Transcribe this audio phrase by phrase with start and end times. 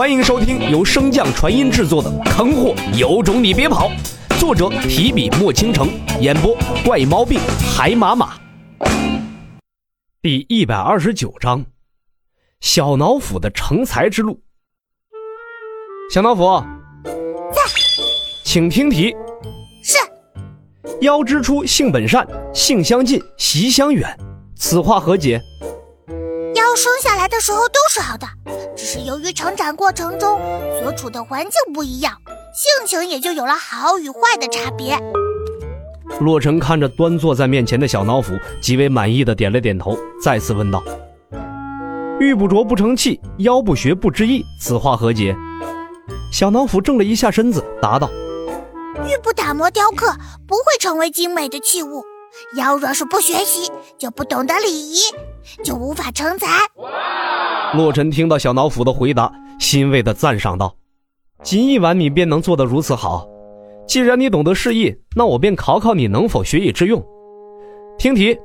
[0.00, 3.90] 欢迎收听由升降传音制作的《坑货有种你别跑》，
[4.40, 5.90] 作者提笔墨倾城，
[6.22, 7.38] 演播怪猫病
[7.76, 8.32] 海马马。
[10.22, 11.62] 第一百二十九章，
[12.62, 14.40] 小脑斧的成才之路。
[16.10, 16.64] 小脑斧，
[17.52, 17.60] 在，
[18.42, 19.14] 请听题。
[19.84, 19.98] 是。
[21.02, 24.18] 腰之初，性本善，性相近，习相远，
[24.56, 25.38] 此话何解？
[26.70, 28.24] 妖生下来的时候都是好的，
[28.76, 30.40] 只是由于成长过程中
[30.80, 32.16] 所处的环境不一样，
[32.54, 34.96] 性情也就有了好与坏的差别。
[36.20, 40.80] 洛尘看着端坐在面前的小脑斧，极为满意的点了点头，再次问道
[42.20, 45.34] ：“玉不琢不成器，妖不学不知义，此话何解？”
[46.32, 48.08] 小脑斧正了一下身子，答道
[49.08, 50.14] ：“玉不打磨雕刻，
[50.46, 52.04] 不会成为精美的器物。
[52.54, 55.00] 妖若是不学习，就不懂得礼仪。”
[55.64, 56.46] 就无法成才。
[57.74, 60.74] 洛尘听到小脑斧的回答，欣慰的赞赏道
[61.42, 63.26] ：“仅一晚，你便能做得如此好。
[63.86, 67.04] 既然你懂得示意，那我便考考你能否学以致用。
[67.98, 68.38] 听题：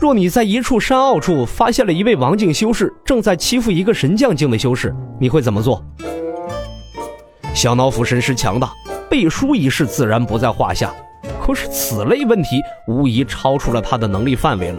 [0.00, 5.84] 若你在一处山坳处发现了一位王境修士正在欺负一个神将境的修士，你会怎么做？”
[7.54, 8.72] 小脑斧神识强大，
[9.08, 10.92] 背书一事自然不在话下。
[11.40, 14.78] 可是此类问题，无疑超出了他的能力范围了。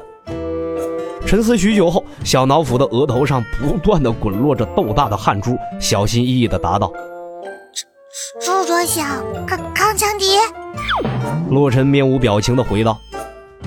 [1.25, 6.91] 沉思许久后，小脑斧的额头上不断的滚落着豆大的汗珠，小心翼翼的答道
[8.39, 9.01] ：“朱卓小
[9.45, 10.37] 康康强敌。”
[11.49, 12.97] 洛尘面无表情的回道：“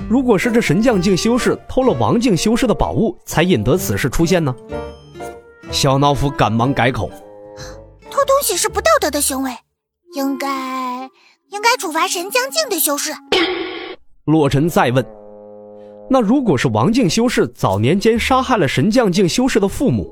[0.09, 4.55] 如果是这神将境修士偷了王境修士的宝物，才引得此事出现呢？”
[5.69, 7.09] 小脑斧赶忙改口
[8.09, 9.51] ：“偷东西是不道德的行为，
[10.13, 10.47] 应该
[11.49, 13.11] 应该处罚神将境的修士。”
[14.25, 15.18] 洛尘再问。
[16.11, 20.11] 那如果是王境修士早年间杀害了神将境修士的父母，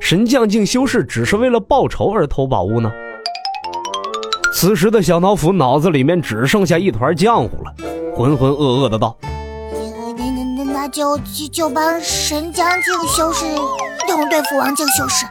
[0.00, 2.90] 神将境修士只是为了报仇而偷宝物呢？
[4.52, 7.72] 此时的小脑斧脑子里面只剩下一团浆糊了，
[8.16, 9.16] 浑浑噩噩的道
[10.18, 15.24] ：“那那那那就就就帮神将境修士一同对付王境修士。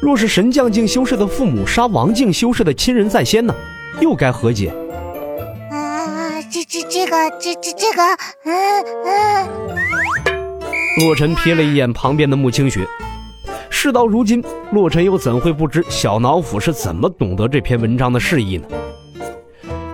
[0.00, 3.54] 若是神将境修士的父母杀王境修士的亲人在先呢，
[4.00, 4.74] 又该何解？”
[7.04, 8.02] 这个这这这个，
[8.44, 9.46] 嗯嗯。
[11.00, 12.86] 洛尘瞥了一眼旁边的穆清雪，
[13.68, 14.42] 事到如今，
[14.72, 18.66] 洛尘又怎会不知小脑斧是怎么懂得这篇文章的释义呢？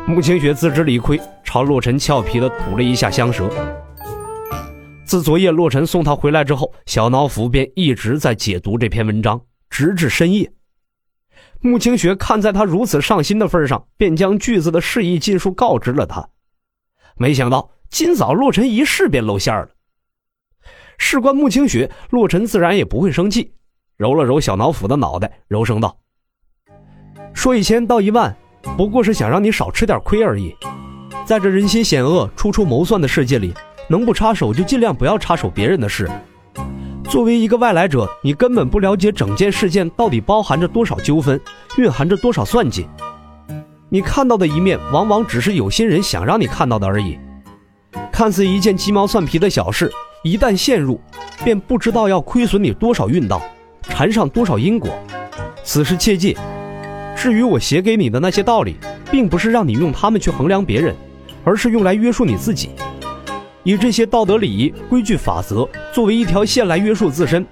[0.07, 3.51] 穆清雪自知理亏，朝洛尘俏皮的吐了一下香舌。
[5.05, 10.49] 自昨夜洛尘送他回来之后，小脑斧便一直在解读这篇文章，直至深夜。
[11.61, 16.29] 穆清雪看在他如此上心的份上，便将句子的释义尽数告知了他。
[17.21, 19.69] 没想到今早洛尘一试便露馅了。
[20.97, 23.53] 事关穆清雪，洛尘自然也不会生气，
[23.99, 25.99] 揉了揉小脑斧的脑袋，柔声道
[27.35, 28.35] ：“说一千道一万，
[28.75, 30.57] 不过是想让你少吃点亏而已。
[31.27, 33.53] 在这人心险恶、处处谋算的世界里，
[33.87, 36.11] 能不插手就尽量不要插手别人的事。
[37.05, 41.39] 作为一个外来者，你根本不了解整件事件到底包含着多少纠纷，
[41.77, 42.89] 蕴含着多少算计。”
[43.93, 47.19] 你看到的一面，往往只是有心人想让你看到的而已。
[48.13, 49.91] 看似一件鸡毛蒜皮的小事，
[50.23, 51.01] 一旦陷入，
[51.43, 53.43] 便不知道要亏损你多少运道，
[53.83, 54.91] 缠上多少因果。
[55.65, 56.37] 此事切记。
[57.17, 58.77] 至于我写给你的那些道理，
[59.11, 60.95] 并不是让你用它们去衡量别人，
[61.43, 62.71] 而是用来约束你自己。
[63.65, 67.45] 以这些道德礼仪、规矩、法则作为一条线来约束自身。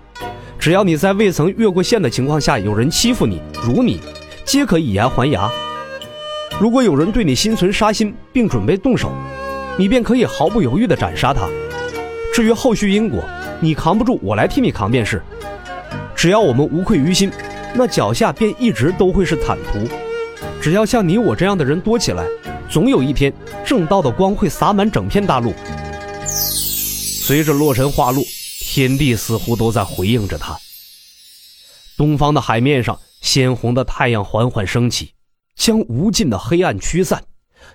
[0.56, 4.00] 只要你在未曾越过线的情况下，有人欺负你、辱你，
[4.44, 5.50] 皆可以牙还牙。
[6.60, 9.12] 如果有人对你心存杀心，并准备动手，
[9.78, 11.48] 你便可以毫不犹豫地斩杀他。
[12.34, 13.22] 至于后续因果，
[13.60, 15.22] 你扛不住，我来替你扛便是。
[16.16, 17.30] 只要我们无愧于心，
[17.74, 19.88] 那脚下便一直都会是坦途。
[20.60, 22.26] 只要像你我这样的人多起来，
[22.68, 23.32] 总有一天
[23.64, 25.54] 正道的光会洒满整片大陆。
[26.26, 28.24] 随着洛尘化露，
[28.58, 30.58] 天地似乎都在回应着他。
[31.96, 35.12] 东方的海面上，鲜红的太阳缓缓升起。
[35.58, 37.22] 将无尽的黑暗驱散，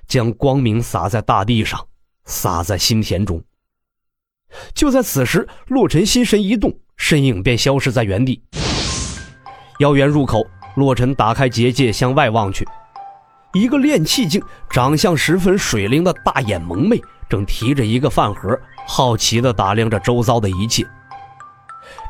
[0.08, 1.86] 将光明洒在大地上，
[2.24, 3.44] 洒在心田中。
[4.74, 8.42] 就在此时，洛尘心神一动，身影便消失在原地。
[9.80, 10.42] 妖园入口，
[10.78, 12.66] 洛尘打开结界，向外望去，
[13.54, 18.58] 一个炼气境、长相十分水灵的大眼萌妹，正提着一个饭盒，
[18.88, 20.88] 好奇地打量着周遭的一切。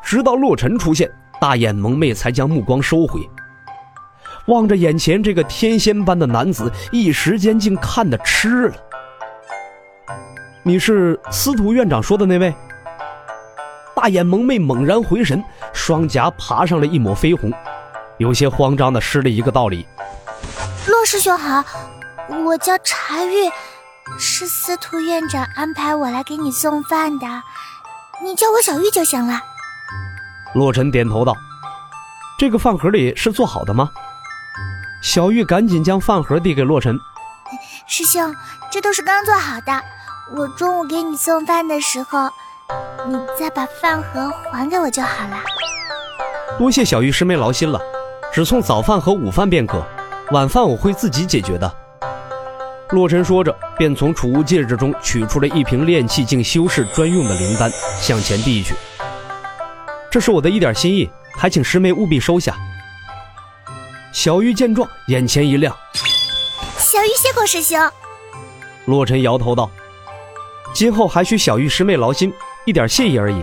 [0.04, 1.12] 直到洛尘出现，
[1.42, 3.28] 大眼萌妹才将目光收回。
[4.48, 8.75] 望着眼前这个天仙般的男子，一时间竟看得痴了。
[10.63, 12.54] 你是司徒院长说的那位？
[13.95, 15.42] 大眼萌妹猛然回神，
[15.72, 17.54] 双颊爬上了一抹绯红，
[18.18, 19.88] 有些慌张的施了一个道理
[20.88, 21.63] ：“骆师兄好，
[22.46, 23.50] 我叫茶玉，
[24.19, 27.25] 是司徒院长安排我来给你送饭的，
[28.22, 29.39] 你叫我小玉就行了。”
[30.54, 31.34] 洛尘点头道
[32.38, 33.89] ：“这个饭盒里是做好的吗？”
[35.03, 36.97] 小玉赶紧将饭盒递给洛尘
[37.85, 38.33] ：“师兄，
[38.71, 39.83] 这都是刚做好的，
[40.33, 42.29] 我中午给你送饭的时候，
[43.09, 45.38] 你再把饭盒还给我就好了。”
[46.57, 47.77] 多谢小玉师妹劳心了，
[48.33, 49.85] 只送早饭和午饭便可，
[50.31, 51.69] 晚饭我会自己解决的。
[52.91, 57.69] 洛尘说着，便从储物戒指中取出了一瓶炼气境修士专用的灵丹，
[58.00, 58.73] 向前递去。
[60.09, 62.55] 这是我的一点心意，还请师妹务必收下。
[64.13, 65.75] 小玉见状，眼前一亮，
[66.77, 67.81] 小玉谢过师兄。
[68.86, 69.69] 洛尘摇头道
[70.71, 72.31] ：“今后还需小玉师妹劳心，
[72.63, 73.42] 一点谢意而已。”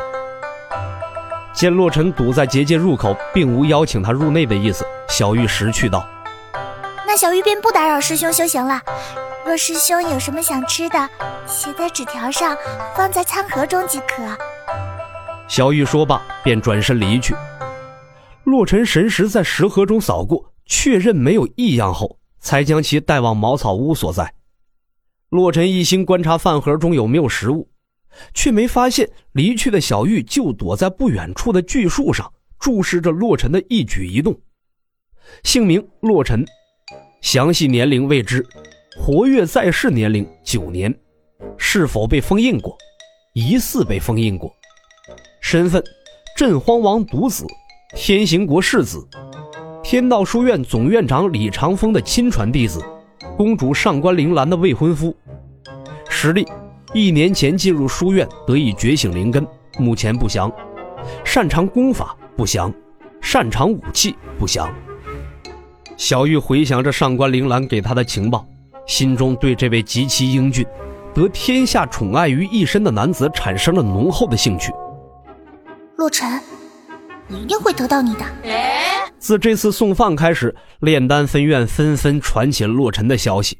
[1.52, 6.06] 见洛尘堵在结界入口，并无邀请他入内的意思，小玉识趣道
[7.04, 8.80] ：“那小玉便不打扰师兄修行了。
[9.44, 11.08] 若师兄有什么想吃的，
[11.48, 12.56] 写在纸条上，
[12.94, 14.22] 放在餐盒中即可。”
[15.48, 17.34] 小玉说罢，便转身离去。
[18.44, 24.32] 洛尘神识在食盒中扫过，确认没有异样后，才将其带往茅草屋所在。
[25.28, 27.68] 洛尘一心观察饭盒中有没有食物。
[28.34, 34.38] 却没发现离去的小玉就躲在不远处的巨树上，注视着洛尘的一举一动。
[35.44, 36.44] 姓名洛尘，
[37.20, 38.44] 详细年龄未知，
[38.96, 40.92] 活跃在世年龄九年，
[41.56, 42.76] 是否被封印过？
[43.32, 44.52] 疑似被封印过。
[45.40, 45.82] 身份：
[46.36, 47.46] 镇荒王独子，
[47.94, 49.06] 天行国世子，
[49.90, 52.80] 天道书院总院长李长风的亲传弟子，
[53.36, 55.12] 公主上官铃兰的未婚夫。
[56.08, 56.46] 实力。
[56.94, 59.44] 一年前进入书院，得以觉醒灵根，
[59.80, 60.48] 目前不详。
[61.24, 62.72] 擅长功法不详，
[63.20, 64.72] 擅长武器不详。
[65.96, 68.46] 小玉回想着上官铃兰给他的情报，
[68.86, 70.64] 心中对这位极其英俊、
[71.12, 74.72] 得天下宠爱于一身的男子产生了浓厚的兴趣。
[75.96, 76.40] 洛尘，
[77.28, 78.24] 我一定会得到你的。
[79.20, 83.58] 自这次送饭开始，炼丹分院纷纷传起了洛尘的消息。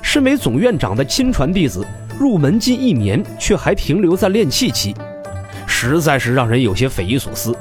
[0.00, 1.84] 身为总院长的亲传弟子。
[2.20, 4.94] 入门近一年，却还停留在炼气期，
[5.66, 7.56] 实在是让人有些匪夷所思。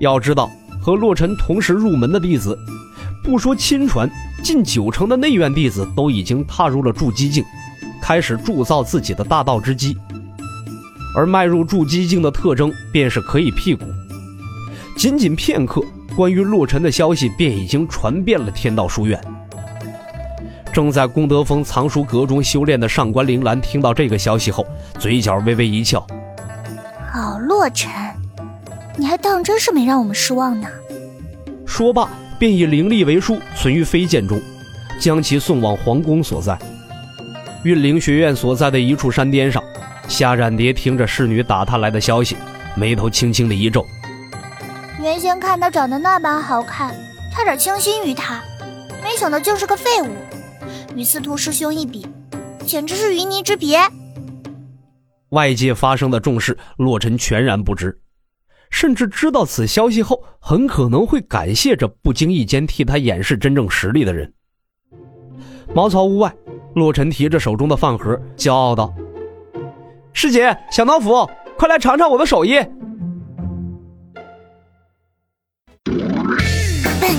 [0.00, 0.50] 要知道，
[0.82, 2.58] 和洛尘同时入门的弟子，
[3.22, 4.10] 不说亲传，
[4.42, 7.44] 近九成的内院弟子都已经踏入了筑基境，
[8.02, 9.96] 开始铸造自己的大道之基。
[11.16, 13.84] 而迈入筑基境的特征，便是可以辟谷。
[14.96, 15.80] 仅仅片刻，
[16.16, 19.20] 关于洛尘的消息便已经传遍了天道书院。
[20.72, 24.66] 正在功德峰藏书阁中修炼的上官铃兰听到这个消息后，
[24.98, 26.00] 嘴角微微一翘。
[27.12, 27.90] 好，洛尘，
[28.96, 30.66] 你还当真是没让我们失望呢。
[31.66, 34.40] 说罢，便以灵力为书存于飞剑中，
[34.98, 36.58] 将其送往皇宫所在。
[37.64, 39.62] 运灵学院所在的一处山巅上，
[40.08, 42.36] 夏冉蝶听着侍女打探来的消息，
[42.74, 43.86] 眉头轻轻的一皱。
[45.02, 46.94] 原先看他长得那般好看，
[47.32, 48.40] 差点倾心于他，
[49.02, 50.06] 没想到竟是个废物。
[50.94, 52.06] 与司徒师兄一比，
[52.64, 53.80] 简直是云泥之别。
[55.30, 57.98] 外界发生的重事，洛尘全然不知，
[58.70, 64.32] 甚至知道此消息后，很可能会感谢这不经意间替他掩饰真正实力的人。
[65.74, 66.32] 茅草屋外，
[66.76, 68.94] 洛尘提着手中的饭盒，骄傲道
[70.14, 71.28] ：“师姐，小脑斧，
[71.58, 72.64] 快来尝尝我的手艺。”